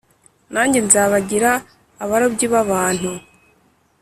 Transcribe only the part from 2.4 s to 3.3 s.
b abantu